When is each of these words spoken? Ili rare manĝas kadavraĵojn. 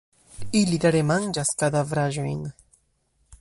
Ili 0.59 0.79
rare 0.85 1.01
manĝas 1.09 1.53
kadavraĵojn. 1.61 2.41